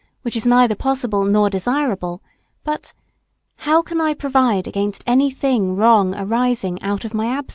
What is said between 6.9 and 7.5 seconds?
of my absence?